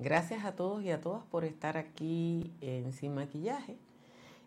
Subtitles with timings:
[0.00, 3.78] Gracias a todos y a todas por estar aquí en Sin Maquillaje.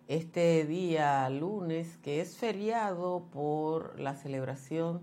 [0.09, 4.99] Este día lunes, que es feriado por la celebración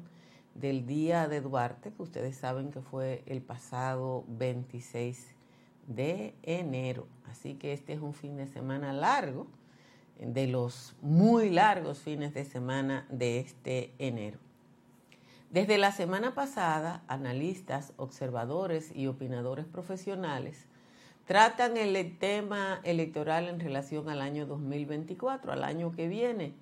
[0.54, 5.34] del Día de Duarte, que ustedes saben que fue el pasado 26
[5.86, 7.06] de enero.
[7.30, 9.46] Así que este es un fin de semana largo,
[10.18, 14.43] de los muy largos fines de semana de este enero.
[15.54, 20.66] Desde la semana pasada, analistas, observadores y opinadores profesionales
[21.26, 26.54] tratan el tema electoral en relación al año 2024, al año que viene.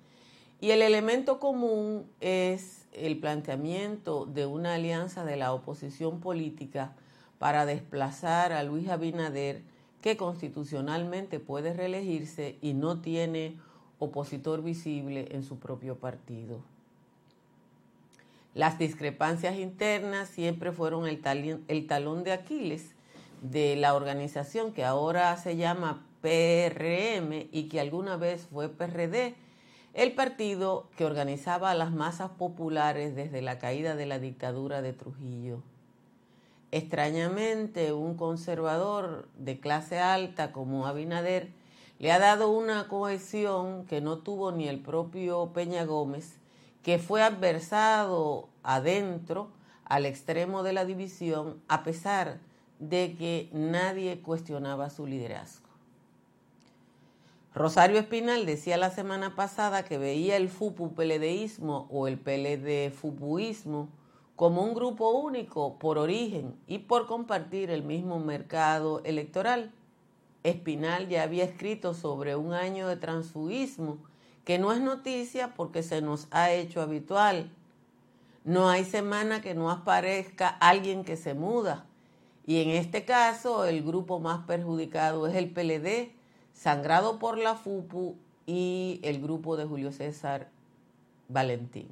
[0.61, 6.93] Y el elemento común es el planteamiento de una alianza de la oposición política
[7.39, 9.63] para desplazar a Luis Abinader,
[10.01, 13.57] que constitucionalmente puede reelegirse y no tiene
[13.97, 16.72] opositor visible en su propio partido.
[18.53, 22.93] Las discrepancias internas siempre fueron el, talón de Aquiles
[23.41, 29.35] de la organización que ahora se llama PRM y que alguna vez fue PRD,
[29.93, 34.93] el partido que organizaba a las masas populares desde la caída de la dictadura de
[34.93, 35.63] Trujillo.
[36.71, 41.49] Extrañamente, un conservador de clase alta como Abinader
[41.99, 46.39] le ha dado una cohesión que no tuvo ni el propio Peña Gómez
[46.83, 49.49] que fue adversado adentro
[49.85, 52.39] al extremo de la división a pesar
[52.79, 55.63] de que nadie cuestionaba su liderazgo.
[57.55, 63.89] Rosario Espinal decía la semana pasada que veía el FUPU-PLDismo o el PLD-FUPUismo
[64.35, 69.71] como un grupo único por origen y por compartir el mismo mercado electoral.
[70.41, 73.99] Espinal ya había escrito sobre un año de transfugismo
[74.45, 77.49] que no es noticia porque se nos ha hecho habitual.
[78.43, 81.85] No hay semana que no aparezca alguien que se muda.
[82.45, 86.11] Y en este caso el grupo más perjudicado es el PLD,
[86.53, 90.49] sangrado por la FUPU y el grupo de Julio César
[91.29, 91.87] Valentín.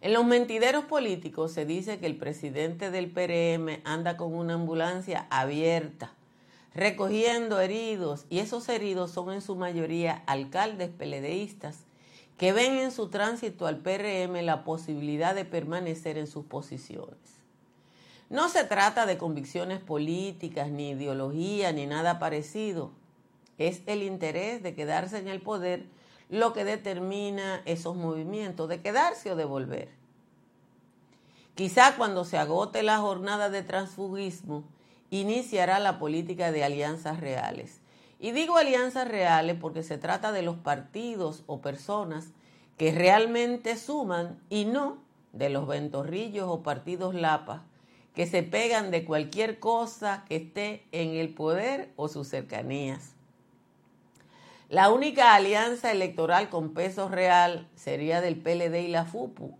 [0.00, 5.26] En los mentideros políticos se dice que el presidente del PRM anda con una ambulancia
[5.30, 6.14] abierta
[6.74, 11.78] recogiendo heridos, y esos heridos son en su mayoría alcaldes peledeístas
[12.36, 17.18] que ven en su tránsito al PRM la posibilidad de permanecer en sus posiciones.
[18.30, 22.92] No se trata de convicciones políticas, ni ideología, ni nada parecido.
[23.58, 25.84] Es el interés de quedarse en el poder
[26.30, 29.88] lo que determina esos movimientos, de quedarse o de volver.
[31.56, 34.64] Quizá cuando se agote la jornada de transfugismo,
[35.10, 37.80] iniciará la política de alianzas reales.
[38.18, 42.28] Y digo alianzas reales porque se trata de los partidos o personas
[42.76, 44.98] que realmente suman y no
[45.32, 47.62] de los ventorrillos o partidos lapas
[48.14, 53.14] que se pegan de cualquier cosa que esté en el poder o sus cercanías.
[54.68, 59.56] La única alianza electoral con peso real sería del PLD y la FUPU,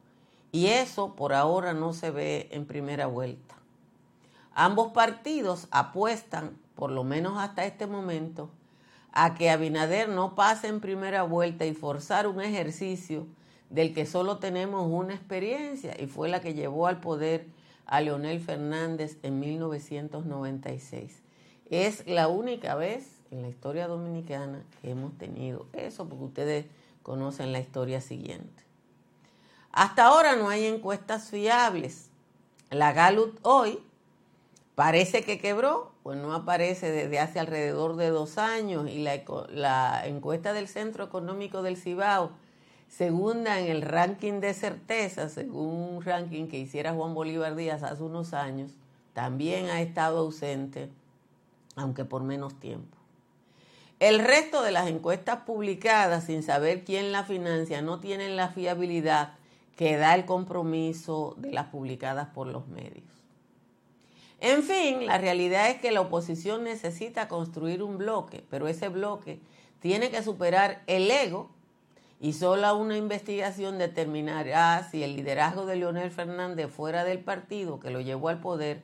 [0.52, 3.49] y eso por ahora no se ve en primera vuelta.
[4.62, 8.50] Ambos partidos apuestan, por lo menos hasta este momento,
[9.10, 13.26] a que Abinader no pase en primera vuelta y forzar un ejercicio
[13.70, 17.46] del que solo tenemos una experiencia y fue la que llevó al poder
[17.86, 21.22] a Leonel Fernández en 1996.
[21.70, 26.66] Es la única vez en la historia dominicana que hemos tenido eso, porque ustedes
[27.02, 28.62] conocen la historia siguiente.
[29.72, 32.10] Hasta ahora no hay encuestas fiables.
[32.68, 33.80] La Gallup hoy
[34.80, 40.54] Parece que quebró, pues no aparece desde hace alrededor de dos años y la, encuesta
[40.54, 42.30] del Centro Económico del Cibao,
[42.88, 48.02] segunda en el ranking de certeza, según un ranking que hiciera Juan Bolívar Díaz hace
[48.02, 48.70] unos años,
[49.12, 50.88] también ha estado ausente,
[51.76, 52.96] aunque por menos tiempo.
[53.98, 59.34] El resto de las encuestas publicadas sin saber quién la financia no tienen la fiabilidad
[59.76, 63.19] que da el compromiso de las publicadas por los medios.
[64.40, 69.38] En fin, la realidad es que la oposición necesita construir un bloque, pero ese bloque
[69.80, 71.50] tiene que superar el ego
[72.20, 77.90] y solo una investigación determinará si el liderazgo de Leonel Fernández fuera del partido que
[77.90, 78.82] lo llevó al poder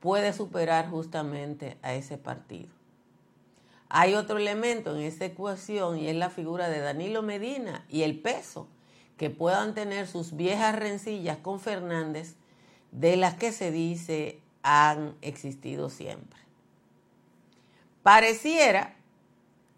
[0.00, 2.68] puede superar justamente a ese partido.
[3.88, 8.18] Hay otro elemento en esa ecuación y es la figura de Danilo Medina y el
[8.18, 8.68] peso
[9.16, 12.34] que puedan tener sus viejas rencillas con Fernández,
[12.90, 16.40] de las que se dice han existido siempre.
[18.02, 18.96] Pareciera,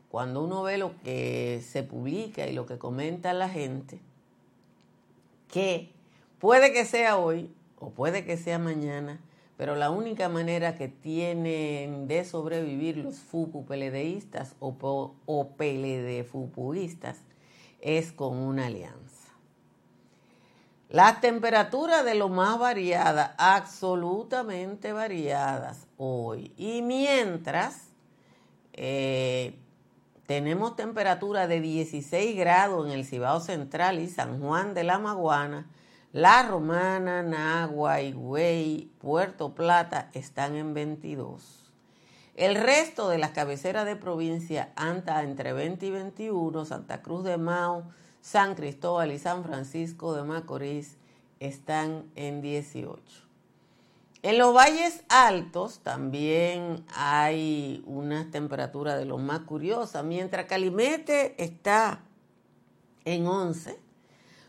[0.08, 3.98] cuando uno ve lo que se publica y lo que comenta la gente,
[5.52, 5.90] que
[6.38, 9.20] puede que sea hoy o puede que sea mañana,
[9.56, 17.16] pero la única manera que tienen de sobrevivir los FUPU-PLDistas o, o PLD-FUPUistas
[17.80, 19.05] es con una alianza.
[20.96, 26.54] Las temperaturas de lo más variadas, absolutamente variadas hoy.
[26.56, 27.88] Y mientras
[28.72, 29.58] eh,
[30.24, 35.66] tenemos temperatura de 16 grados en el Cibao Central y San Juan de la Maguana,
[36.14, 41.74] La Romana, Nagua, Higüey, Puerto Plata están en 22.
[42.36, 47.36] El resto de las cabeceras de provincia anda entre 20 y 21, Santa Cruz de
[47.36, 47.84] Mao,
[48.26, 50.96] San Cristóbal y San Francisco de Macorís
[51.38, 53.00] están en 18.
[54.22, 60.04] En los valles altos también hay unas temperaturas de lo más curiosas.
[60.04, 62.00] Mientras Calimete está
[63.04, 63.78] en 11,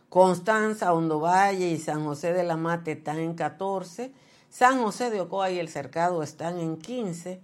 [0.09, 4.11] Constanza, Hondo Valle y San José de la Mate están en 14,
[4.49, 7.39] San José de Ocoa y El Cercado están en 15,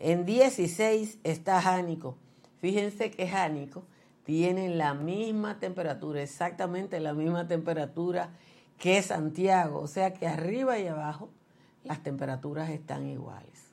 [0.00, 2.16] en 16 está Jánico.
[2.58, 3.84] Fíjense que Jánico
[4.26, 8.30] tienen la misma temperatura, exactamente la misma temperatura
[8.76, 11.30] que Santiago, o sea que arriba y abajo
[11.84, 13.70] las temperaturas están iguales.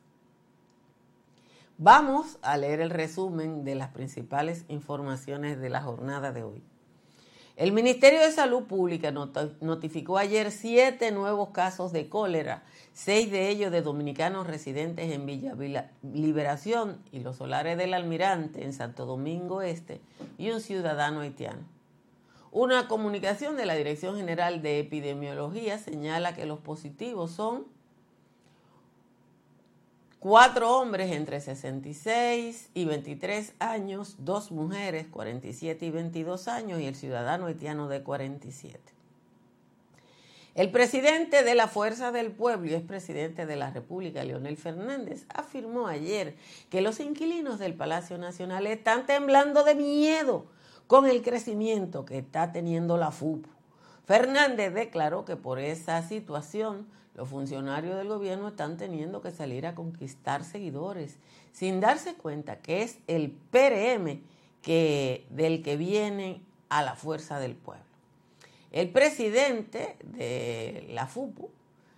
[1.79, 6.63] Vamos a leer el resumen de las principales informaciones de la jornada de hoy.
[7.55, 12.63] El Ministerio de Salud Pública notificó ayer siete nuevos casos de cólera,
[12.94, 15.53] seis de ellos de dominicanos residentes en Villa
[16.01, 20.01] Liberación y los solares del Almirante en Santo Domingo Este
[20.39, 21.61] y un ciudadano haitiano.
[22.51, 27.65] Una comunicación de la Dirección General de Epidemiología señala que los positivos son
[30.24, 36.96] Cuatro hombres entre 66 y 23 años, dos mujeres 47 y 22 años y el
[36.96, 38.80] ciudadano haitiano de 47.
[40.56, 45.88] El presidente de la Fuerza del Pueblo y presidente de la República, Leonel Fernández, afirmó
[45.88, 46.38] ayer
[46.70, 50.46] que los inquilinos del Palacio Nacional están temblando de miedo
[50.88, 53.46] con el crecimiento que está teniendo la FUP.
[54.06, 59.75] Fernández declaró que por esa situación los funcionarios del gobierno están teniendo que salir a
[59.75, 61.18] conquistar seguidores
[61.51, 64.21] sin darse cuenta que es el PRM
[64.62, 67.83] que, del que viene a la fuerza del pueblo.
[68.71, 71.51] El presidente de la FUPU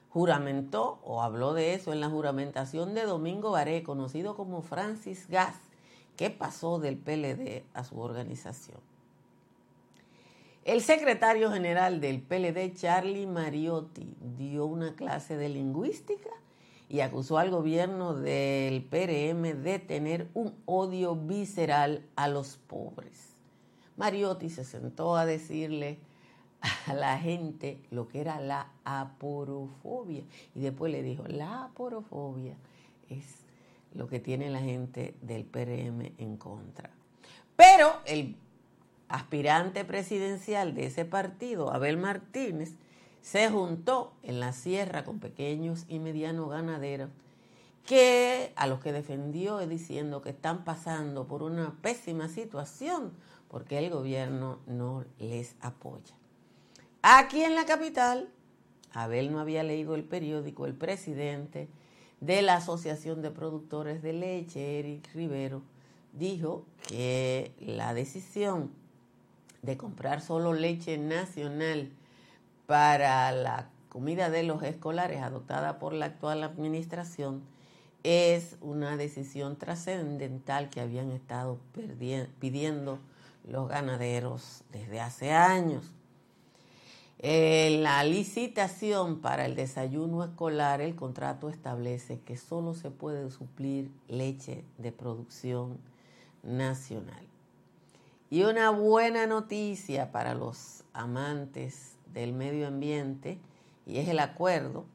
[0.09, 5.55] juramentó o habló de eso en la juramentación de Domingo Baré, conocido como Francis Gas,
[6.17, 8.94] que pasó del PLD a su organización.
[10.65, 16.31] El secretario general del PLD, Charlie Mariotti, dio una clase de lingüística
[16.89, 23.35] y acusó al gobierno del PRM de tener un odio visceral a los pobres.
[23.95, 25.99] Mariotti se sentó a decirle
[26.87, 30.23] a la gente lo que era la aporofobia
[30.55, 32.57] y después le dijo, la aporofobia
[33.07, 33.45] es
[33.93, 36.89] lo que tiene la gente del PRM en contra.
[37.55, 38.35] Pero el
[39.09, 42.75] aspirante presidencial de ese partido, Abel Martínez,
[43.21, 47.09] se juntó en la sierra con pequeños y medianos ganaderos
[47.85, 53.13] que a los que defendió diciendo que están pasando por una pésima situación
[53.47, 56.15] porque el gobierno no les apoya.
[57.01, 58.29] Aquí en la capital,
[58.91, 61.69] Abel no había leído el periódico, el presidente
[62.21, 65.61] de la Asociación de Productores de Leche, Eric Rivero,
[66.13, 68.71] dijo que la decisión
[69.65, 71.91] de comprar solo leche nacional
[72.67, 77.41] para la comida de los escolares adoptada por la actual administración
[78.05, 81.57] es una decisión trascendental que habían estado
[82.39, 82.99] pidiendo
[83.47, 85.91] los ganaderos desde hace años.
[87.17, 93.89] En la licitación para el desayuno escolar, el contrato establece que solo se puede suplir
[94.07, 95.79] leche de producción
[96.43, 97.25] nacional.
[98.29, 103.39] Y una buena noticia para los amantes del medio ambiente
[103.85, 104.85] y es el acuerdo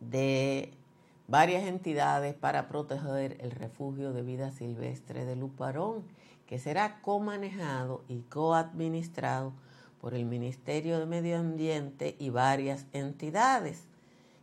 [0.00, 0.72] de
[1.28, 6.04] varias entidades para proteger el refugio de vida silvestre de Luparón,
[6.46, 9.52] que será comanejado y coadministrado
[10.00, 13.84] por el Ministerio de Medio Ambiente y varias entidades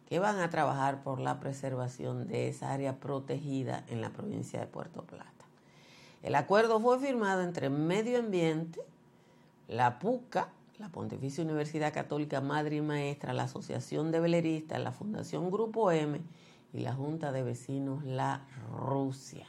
[0.08, 4.68] que van a trabajar por la preservación de esa área protegida en la provincia de
[4.68, 5.43] Puerto Plata.
[6.24, 8.80] El acuerdo fue firmado entre Medio Ambiente,
[9.68, 10.48] la PUCA,
[10.80, 16.22] la Pontificia Universidad Católica Madre y Maestra, la Asociación de Veleristas, la Fundación Grupo M
[16.72, 19.46] y la Junta de Vecinos La Rusia.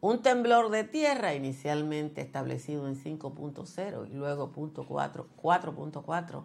[0.00, 6.42] Un temblor de tierra inicialmente establecido en 5.0 y luego 4.4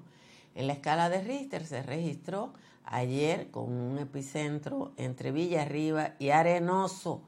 [0.56, 2.52] en la escala de Richter se registró
[2.84, 7.22] ayer con un epicentro entre Villa Arriba y Arenoso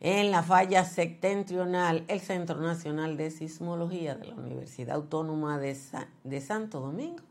[0.00, 5.76] en la falla septentrional, el Centro Nacional de Sismología de la Universidad Autónoma de,
[6.24, 7.22] de, Santo Domingo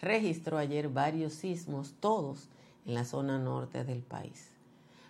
[0.00, 2.48] registró ayer varios sismos, todos
[2.86, 4.48] en la zona norte del país.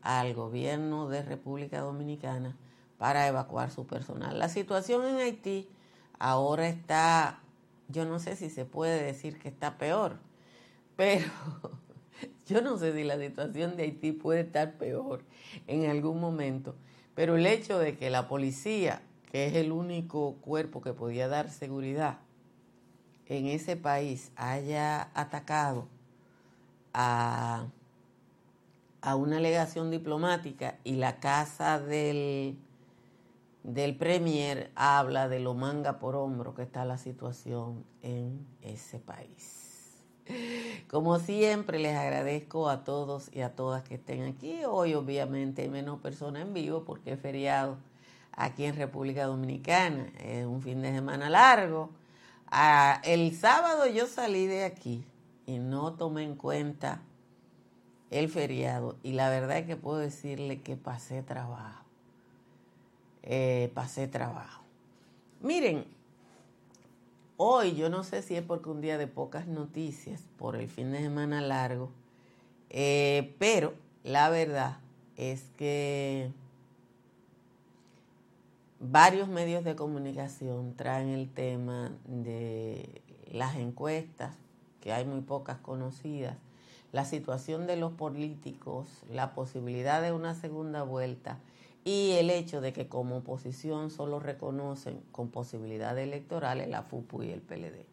[0.00, 2.56] al gobierno de República Dominicana
[2.98, 4.38] para evacuar su personal.
[4.38, 5.68] La situación en Haití
[6.18, 7.40] ahora está,
[7.88, 10.18] yo no sé si se puede decir que está peor,
[10.96, 11.26] pero
[12.46, 15.24] yo no sé si la situación de Haití puede estar peor
[15.66, 16.76] en algún momento,
[17.16, 19.02] pero el hecho de que la policía
[19.32, 22.18] que es el único cuerpo que podía dar seguridad
[23.26, 25.88] en ese país, haya atacado
[26.92, 27.66] a,
[29.16, 32.58] una alegación diplomática y la casa del,
[33.62, 40.04] del Premier habla de lo manga por hombro que está la situación en ese país.
[40.90, 44.62] Como siempre, les agradezco a todos y a todas que estén aquí.
[44.66, 47.78] Hoy, obviamente, hay menos personas en vivo porque es feriado
[48.32, 50.06] aquí en República Dominicana.
[50.18, 51.90] Es un fin de semana largo.
[53.04, 55.04] El sábado yo salí de aquí
[55.46, 57.00] y no tomé en cuenta
[58.10, 61.84] el feriado y la verdad es que puedo decirle que pasé trabajo.
[63.22, 64.62] Eh, pasé trabajo.
[65.40, 65.84] Miren,
[67.36, 70.92] hoy yo no sé si es porque un día de pocas noticias por el fin
[70.92, 71.90] de semana largo,
[72.68, 73.74] eh, pero
[74.04, 74.76] la verdad
[75.16, 76.30] es que
[78.82, 84.34] varios medios de comunicación traen el tema de las encuestas,
[84.80, 86.36] que hay muy pocas conocidas,
[86.90, 91.38] la situación de los políticos, la posibilidad de una segunda vuelta
[91.84, 97.30] y el hecho de que como oposición solo reconocen con posibilidades electorales la FUPU y
[97.30, 97.86] el PLD.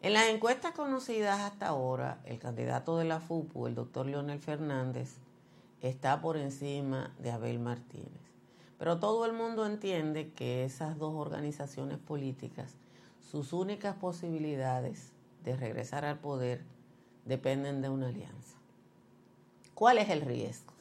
[0.00, 5.16] En las encuestas conocidas hasta ahora, el candidato de la FUPU, el doctor Leonel Fernández,
[5.82, 8.27] está por encima de Abel Martínez.
[8.78, 12.76] Pero todo el mundo entiende que esas dos organizaciones políticas,
[13.20, 15.12] sus únicas posibilidades
[15.44, 16.62] de regresar al poder
[17.24, 18.56] dependen de una alianza.
[19.74, 20.72] ¿Cuál es el riesgo?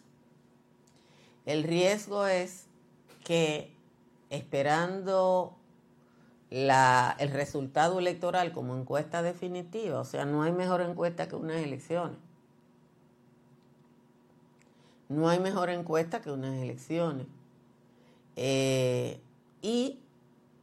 [1.45, 2.67] El riesgo es
[3.23, 3.73] que
[4.29, 5.55] esperando
[6.49, 12.17] el resultado electoral como encuesta definitiva, o sea, no hay mejor encuesta que unas elecciones.
[15.09, 17.27] No hay mejor encuesta que unas elecciones.
[18.39, 19.19] Eh,
[19.63, 19.99] y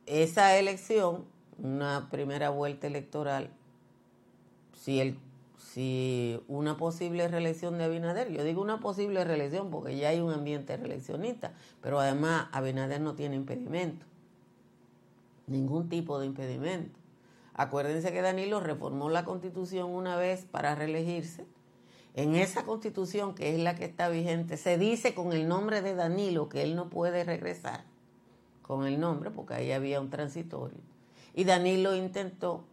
[0.07, 1.25] esa elección,
[1.59, 3.51] una primera vuelta electoral,
[4.73, 5.19] si, el,
[5.59, 10.33] si una posible reelección de Abinader, yo digo una posible reelección porque ya hay un
[10.33, 11.53] ambiente reeleccionista,
[11.83, 14.07] pero además Abinader no tiene impedimento,
[15.49, 16.97] ningún tipo de impedimento.
[17.55, 21.45] Acuérdense que Danilo reformó la constitución una vez para reelegirse
[22.15, 25.95] en esa constitución, que es la que está vigente, se dice con el nombre de
[25.95, 27.85] Danilo que él no puede regresar,
[28.63, 30.79] con el nombre, porque ahí había un transitorio.
[31.35, 32.65] Y Danilo intentó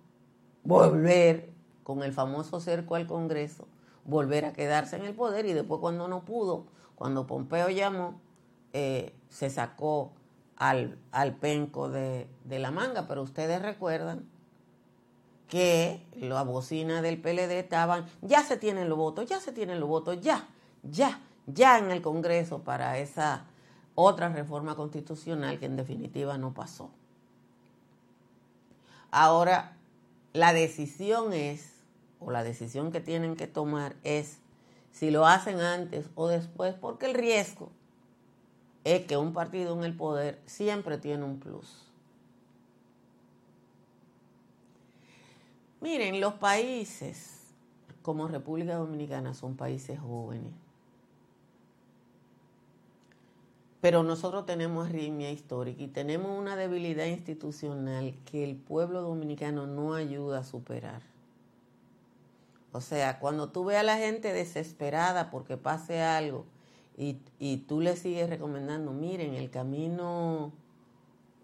[0.64, 1.50] volver
[1.84, 3.68] con el famoso cerco al Congreso,
[4.06, 8.22] volver a quedarse en el poder y después cuando no pudo, cuando Pompeo llamó,
[8.74, 10.12] eh, se sacó
[10.56, 13.08] al, al penco de, de, la manga.
[13.08, 14.26] Pero ustedes recuerdan
[15.52, 19.90] que la bocina del PLD estaban, ya se tienen los votos, ya se tienen los
[19.90, 20.48] votos, ya,
[20.82, 23.48] ya, ya en el Congreso para esa
[23.94, 26.90] otra reforma constitucional que en definitiva no pasó.
[29.12, 29.76] Ahora,
[30.32, 31.74] la decisión es,
[32.22, 34.38] o la decisión que tienen que tomar es
[34.94, 37.72] si lo hacen antes o después, porque el riesgo
[38.86, 41.91] es que un partido en el poder siempre tiene un plus.
[45.82, 47.42] Miren, los países
[48.04, 50.54] como República Dominicana son países jóvenes.
[53.82, 59.96] Pero nosotros tenemos ritmia histórica y tenemos una debilidad institucional que el pueblo dominicano no
[59.96, 61.02] ayuda a superar.
[62.74, 66.46] O sea, cuando tú ves a la gente desesperada porque pase algo
[66.96, 70.54] y, y tú le sigues recomendando, miren, el camino,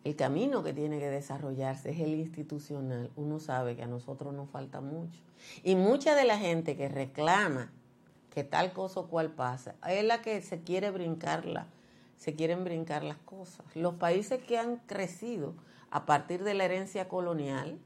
[0.04, 4.50] el camino que tiene que desarrollarse es el institucional, uno sabe que a nosotros nos
[4.50, 5.22] falta mucho.
[5.64, 7.72] Y mucha de la gente que reclama
[8.34, 11.68] que tal cosa o cual pasa, es la que se quiere brincarla
[12.18, 13.66] se quieren brincar las cosas.
[13.76, 15.54] Los países que han crecido
[15.92, 17.78] a partir de la herencia colonial,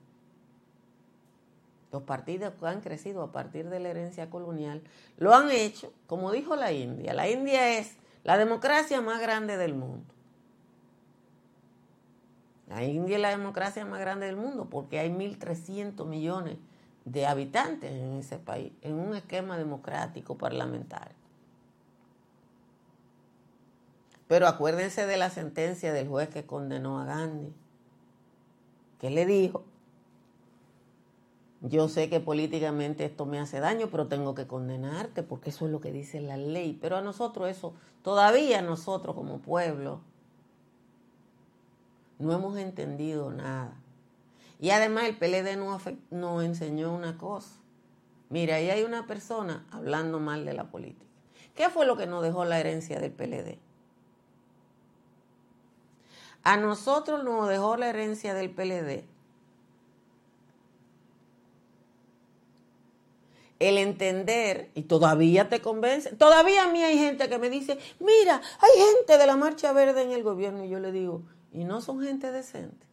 [1.92, 4.82] los partidos que han crecido a partir de la herencia colonial,
[5.18, 7.14] lo han hecho, como dijo la India.
[7.14, 10.14] La India es la democracia más grande del mundo.
[12.72, 16.58] La India es la democracia más grande del mundo porque hay 1.300 millones
[17.04, 21.14] de habitantes en ese país, en un esquema democrático parlamentario.
[24.30, 27.54] Pero acuérdense de la sentencia del juez que condenó a Gandhi.
[29.00, 29.66] ¿Qué le dijo?
[31.60, 35.72] Yo sé que políticamente esto me hace daño, pero tengo que condenarte porque eso es
[35.74, 36.78] lo que dice la ley.
[36.82, 40.00] Pero a nosotros eso, todavía nosotros como pueblo,
[42.22, 43.74] no hemos entendido nada.
[44.60, 45.82] Y además el PLD nos,
[46.12, 47.50] nos enseñó una cosa.
[48.30, 51.12] Mira, ahí hay una persona hablando mal de la política.
[51.56, 53.58] ¿Qué fue lo que nos dejó la herencia del PLD?
[56.44, 59.04] A nosotros nos dejó la herencia del PLD.
[63.60, 68.42] El entender, y todavía te convence, todavía a mí hay gente que me dice, mira,
[68.60, 71.22] hay gente de la Marcha Verde en el gobierno, y yo le digo,
[71.54, 72.86] y no son gente decente.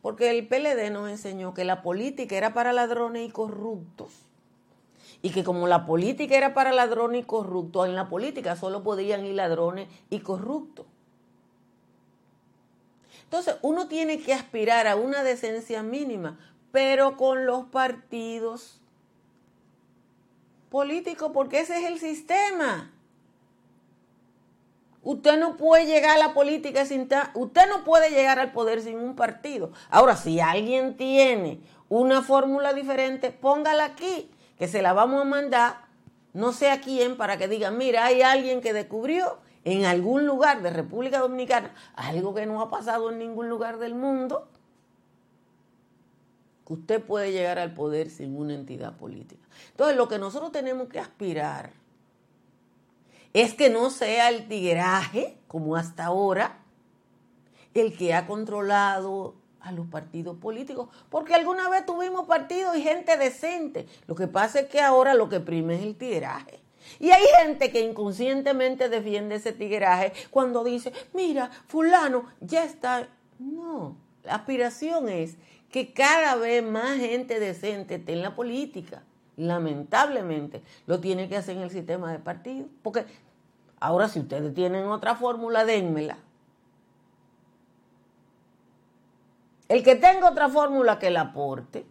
[0.00, 4.10] Porque el PLD nos enseñó que la política era para ladrones y corruptos.
[5.22, 9.24] Y que como la política era para ladrones y corruptos, en la política solo podían
[9.24, 10.86] ir ladrones y corruptos.
[13.24, 16.38] Entonces, uno tiene que aspirar a una decencia mínima,
[16.72, 18.80] pero con los partidos
[20.68, 22.90] políticos, porque ese es el sistema.
[25.04, 27.08] Usted no puede llegar a la política sin...
[27.34, 29.72] Usted no puede llegar al poder sin un partido.
[29.90, 35.86] Ahora, si alguien tiene una fórmula diferente, póngala aquí, que se la vamos a mandar,
[36.32, 40.62] no sé a quién, para que diga, mira, hay alguien que descubrió en algún lugar
[40.62, 44.48] de República Dominicana, algo que no ha pasado en ningún lugar del mundo,
[46.64, 49.42] que usted puede llegar al poder sin una entidad política.
[49.70, 51.81] Entonces, lo que nosotros tenemos que aspirar
[53.32, 56.58] es que no sea el tigueraje, como hasta ahora,
[57.74, 63.16] el que ha controlado a los partidos políticos, porque alguna vez tuvimos partidos y gente
[63.16, 63.86] decente.
[64.06, 66.60] Lo que pasa es que ahora lo que prime es el tigueraje.
[66.98, 73.08] Y hay gente que inconscientemente defiende ese tigueraje cuando dice, mira, fulano ya está.
[73.38, 75.36] No, la aspiración es
[75.70, 79.02] que cada vez más gente decente esté en la política.
[79.36, 82.66] Lamentablemente, lo tiene que hacer en el sistema de partido.
[82.82, 83.06] Porque
[83.80, 86.18] ahora si ustedes tienen otra fórmula, dénmela.
[89.68, 91.86] El que tenga otra fórmula que la aporte.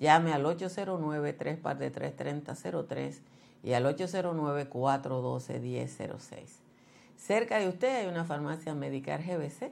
[0.01, 3.19] Llame al 809-343-3003
[3.63, 6.29] y al 809-412-1006.
[7.19, 9.71] Cerca de usted hay una farmacia Medicar GBC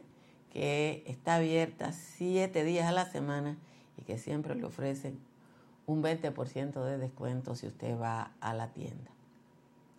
[0.53, 3.57] que está abierta siete días a la semana
[3.97, 5.19] y que siempre le ofrecen
[5.87, 9.11] un 20% de descuento si usted va a la tienda.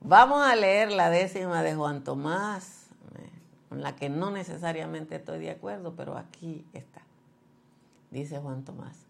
[0.00, 2.86] Vamos a leer la décima de Juan Tomás,
[3.18, 3.28] eh,
[3.68, 7.02] con la que no necesariamente estoy de acuerdo, pero aquí está.
[8.10, 9.06] Dice Juan Tomás.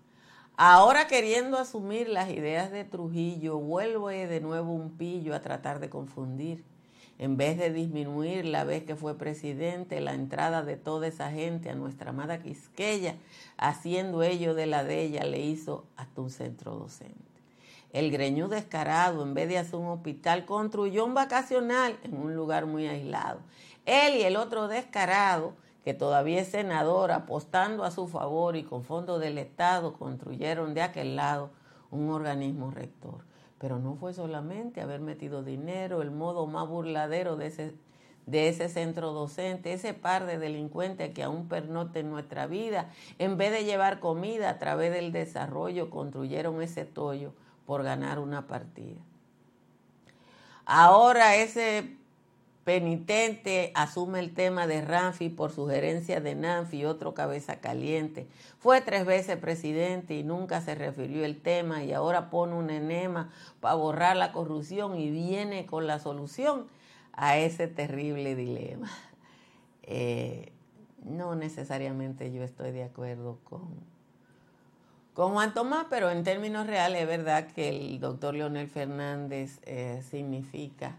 [0.56, 5.90] Ahora queriendo asumir las ideas de Trujillo, vuelvo de nuevo un pillo a tratar de
[5.90, 6.64] confundir
[7.18, 11.70] en vez de disminuir la vez que fue presidente la entrada de toda esa gente
[11.70, 13.16] a nuestra amada Quisqueya,
[13.56, 17.16] haciendo ello de la de ella, le hizo hasta un centro docente.
[17.92, 22.66] El greñú descarado, en vez de hacer un hospital, construyó un vacacional en un lugar
[22.66, 23.40] muy aislado.
[23.86, 28.84] Él y el otro descarado, que todavía es senador, apostando a su favor y con
[28.84, 31.50] fondos del Estado, construyeron de aquel lado
[31.90, 33.24] un organismo rector.
[33.58, 37.74] Pero no fue solamente haber metido dinero, el modo más burladero de ese,
[38.26, 43.52] de ese centro docente, ese par de delincuentes que aún pernoten nuestra vida, en vez
[43.52, 47.32] de llevar comida a través del desarrollo, construyeron ese tollo
[47.64, 49.00] por ganar una partida.
[50.66, 51.96] Ahora ese
[52.66, 58.26] penitente asume el tema de Ramfi por sugerencia de Nanfi, otro cabeza caliente.
[58.58, 63.30] Fue tres veces presidente y nunca se refirió el tema y ahora pone un enema
[63.60, 66.66] para borrar la corrupción y viene con la solución
[67.12, 68.90] a ese terrible dilema.
[69.88, 70.50] Eh,
[71.04, 73.68] no necesariamente yo estoy de acuerdo con,
[75.14, 80.02] con Juan Tomás, pero en términos reales es verdad que el doctor Leonel Fernández eh,
[80.10, 80.96] significa...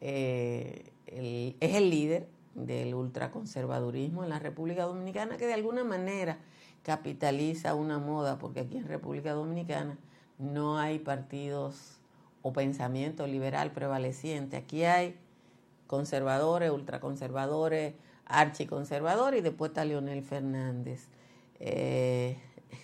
[0.00, 6.38] Eh, es el líder del ultraconservadurismo en la República Dominicana, que de alguna manera
[6.82, 9.96] capitaliza una moda, porque aquí en República Dominicana
[10.38, 11.98] no hay partidos
[12.42, 14.56] o pensamiento liberal prevaleciente.
[14.56, 15.16] Aquí hay
[15.86, 17.94] conservadores, ultraconservadores,
[18.26, 21.08] archiconservadores y después está Leonel Fernández.
[21.60, 22.36] Eh,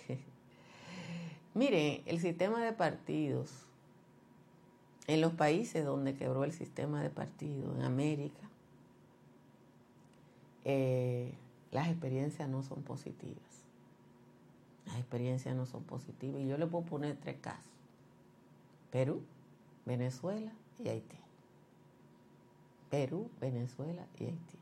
[1.53, 3.51] miren, el sistema de partidos
[5.07, 8.49] en los países donde quebró el sistema de partido, en América,
[10.63, 11.33] eh,
[11.71, 13.63] las experiencias no son positivas.
[14.85, 16.41] Las experiencias no son positivas.
[16.41, 17.71] Y yo le puedo poner tres casos.
[18.91, 19.21] Perú,
[19.85, 20.51] Venezuela
[20.83, 21.17] y Haití.
[22.89, 24.57] Perú, Venezuela y Haití.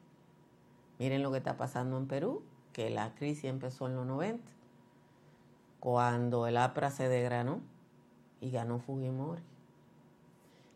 [0.99, 4.43] Miren lo que está pasando en Perú, que la crisis empezó en los 90,
[5.80, 7.62] cuando el APRA se degranó
[8.41, 9.41] y ganó Fujimori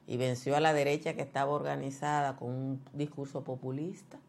[0.07, 4.19] y venció a la derecha que estaba organizada con un discurso populista.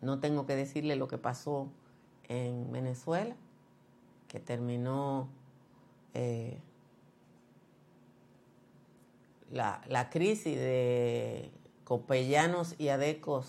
[0.00, 1.68] No tengo que decirle lo que pasó
[2.28, 3.34] en Venezuela,
[4.28, 5.28] que terminó
[6.14, 6.58] eh,
[9.50, 11.50] la, crisis de
[11.84, 13.46] copellanos y adecos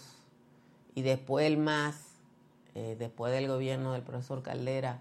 [0.95, 1.95] y después el MAS,
[2.75, 4.99] eh, después del gobierno del profesor Caldera,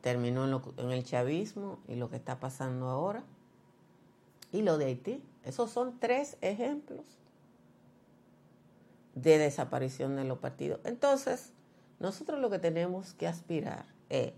[0.00, 3.24] terminó en el chavismo y lo que está pasando ahora
[4.54, 5.20] y lo de Haití.
[5.42, 7.02] Esos son tres ejemplos
[9.16, 10.78] de desaparición de los partidos.
[10.84, 11.50] Entonces,
[11.98, 14.32] nosotros lo que tenemos que aspirar es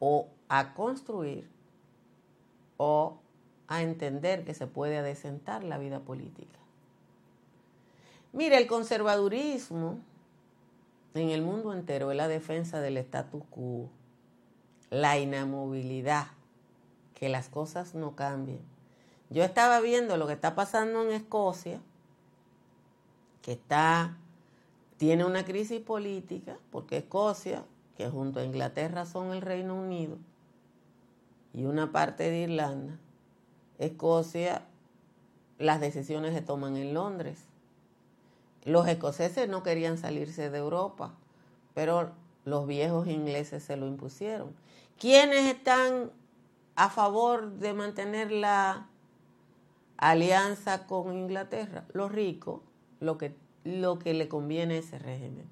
[0.00, 1.46] o a construir
[2.78, 3.18] o
[3.66, 6.58] a entender que se puede adecentar la vida política.
[8.32, 9.98] Mire, el conservadurismo
[11.12, 13.90] en el mundo entero es la defensa del status quo,
[14.88, 16.28] la inamovilidad,
[17.14, 18.77] que las cosas no cambien.
[19.30, 21.80] Yo estaba viendo lo que está pasando en Escocia,
[23.42, 24.16] que está,
[24.96, 27.64] tiene una crisis política, porque Escocia,
[27.96, 30.16] que junto a Inglaterra son el Reino Unido,
[31.52, 32.98] y una parte de Irlanda,
[33.78, 34.62] Escocia,
[35.58, 37.44] las decisiones se toman en Londres.
[38.64, 41.14] Los escoceses no querían salirse de Europa,
[41.74, 42.12] pero
[42.44, 44.54] los viejos ingleses se lo impusieron.
[44.98, 46.10] ¿Quiénes están
[46.76, 48.88] a favor de mantener la
[49.98, 51.84] alianza con Inglaterra?
[51.92, 52.62] Los ricos,
[53.00, 53.34] lo que,
[53.64, 55.46] lo que le conviene a ese régimen.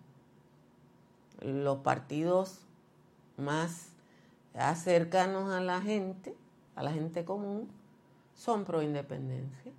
[1.42, 2.61] Los partidos
[3.37, 3.90] más
[4.74, 6.35] cercanos a la gente,
[6.74, 7.68] a la gente común,
[8.35, 9.72] son pro independencia.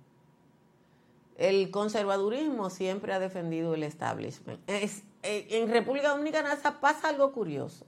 [1.36, 4.60] El conservadurismo siempre ha defendido el establishment.
[4.68, 7.86] Es, eh, en República Dominicana pasa algo curioso.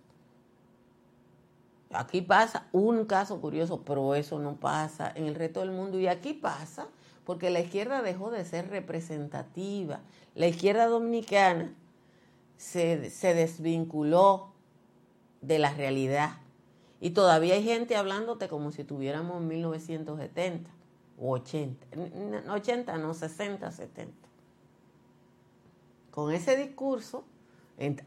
[1.92, 5.98] Aquí pasa un caso curioso, pero eso no pasa en el resto del mundo.
[5.98, 6.86] Y aquí pasa
[7.24, 10.00] porque la izquierda dejó de ser representativa.
[10.34, 11.74] La izquierda dominicana
[12.56, 14.52] se, se desvinculó
[15.40, 16.38] de la realidad.
[17.00, 20.70] Y todavía hay gente hablándote como si tuviéramos en 1970
[21.18, 21.86] o 80.
[22.50, 24.12] 80, no, 60, 70.
[26.10, 27.24] Con ese discurso,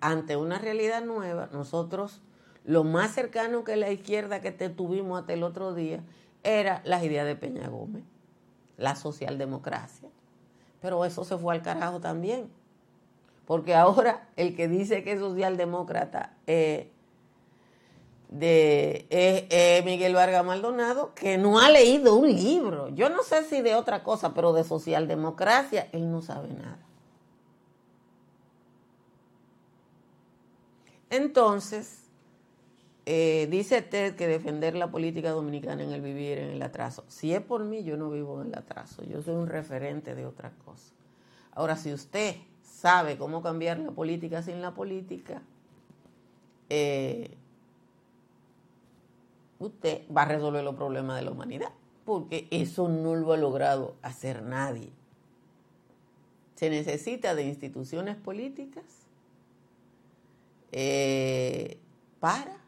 [0.02, 2.22] ante una realidad nueva, nosotros
[2.66, 6.02] lo más cercano que la izquierda que te tuvimos hasta el otro día
[6.44, 8.04] era las ideas de Peña Gómez,
[8.78, 10.10] la socialdemocracia.
[10.82, 12.50] Pero eso se fue al carajo también.
[13.46, 16.90] Porque ahora el que dice que es socialdemócrata eh,
[18.30, 22.90] de eh, Miguel Vargas Maldonado, que no ha leído un libro.
[22.90, 26.80] Yo no sé si de otra cosa, pero de socialdemocracia él no sabe nada.
[31.10, 32.03] Entonces,
[33.06, 37.04] eh, dice Ted que defender la política dominicana en el vivir en el atraso.
[37.10, 39.04] Si es por mí, yo no vivo en el atraso.
[39.04, 40.94] Yo soy un referente de otra cosa.
[41.52, 45.42] Ahora, si usted sabe cómo cambiar la política sin la política,
[46.70, 47.36] eh,
[49.60, 51.72] usted va a resolver los problemas de la humanidad,
[52.06, 54.92] porque eso no lo ha logrado hacer nadie.
[56.56, 58.86] Se necesita de instituciones políticas
[60.72, 61.78] eh,
[62.20, 62.63] para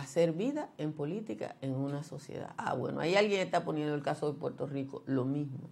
[0.00, 2.50] hacer vida en política en una sociedad.
[2.56, 5.68] Ah, bueno, ahí alguien está poniendo el caso de Puerto Rico, lo mismo.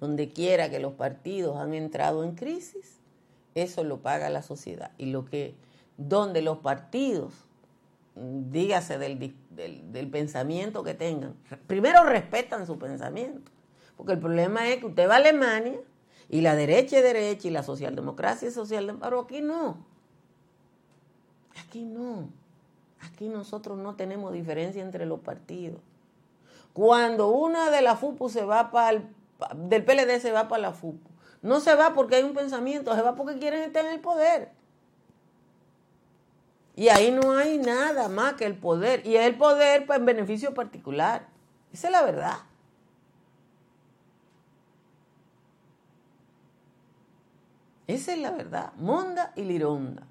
[0.00, 2.98] Donde quiera que los partidos han entrado en crisis,
[3.54, 4.92] eso lo paga la sociedad.
[4.98, 5.54] Y lo que,
[5.96, 7.32] donde los partidos,
[8.14, 11.34] dígase del, del pensamiento que tengan,
[11.66, 13.50] primero respetan su pensamiento.
[13.96, 15.80] Porque el problema es que usted va a Alemania
[16.28, 19.78] y la derecha es derecha y la socialdemocracia es socialdemocracia, pero aquí no.
[21.66, 22.28] Aquí no.
[23.00, 25.80] Aquí nosotros no tenemos diferencia entre los partidos.
[26.72, 29.08] Cuando una de la FUPU se va para el,
[29.68, 31.08] del PLD se va para la FUPU,
[31.42, 34.50] no se va porque hay un pensamiento, se va porque quieren estar en el poder.
[36.76, 39.04] Y ahí no hay nada más que el poder.
[39.06, 41.26] Y el poder pues, en beneficio particular.
[41.72, 42.38] Esa es la verdad.
[47.86, 48.72] Esa es la verdad.
[48.76, 50.06] Monda y Lironda.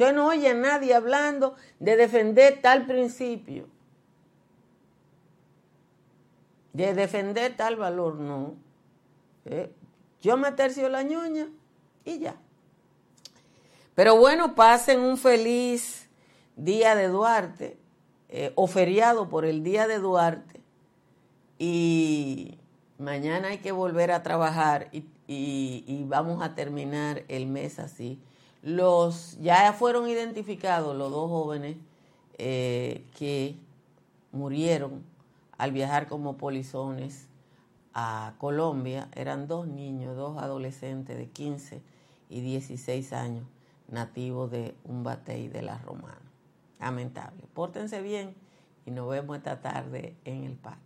[0.00, 3.68] Usted no oye a nadie hablando de defender tal principio,
[6.72, 8.54] de defender tal valor, no.
[9.44, 9.70] Eh,
[10.22, 11.48] yo me tercio la ñoña
[12.06, 12.36] y ya.
[13.94, 16.08] Pero bueno, pasen un feliz
[16.56, 17.76] día de Duarte,
[18.30, 20.62] eh, o feriado por el día de Duarte,
[21.58, 22.58] y
[22.96, 28.18] mañana hay que volver a trabajar y vamos a terminar el mes así
[28.62, 31.76] los, ya fueron identificados los dos jóvenes
[32.38, 33.56] eh, que
[34.32, 35.02] murieron
[35.56, 37.28] al viajar como polizones
[37.94, 39.08] a Colombia.
[39.14, 41.82] Eran dos niños, dos adolescentes de 15
[42.28, 43.44] y 16 años,
[43.88, 46.20] nativos de un batey de la Romana.
[46.78, 47.42] Lamentable.
[47.52, 48.34] Pórtense bien
[48.86, 50.80] y nos vemos esta tarde en el patio.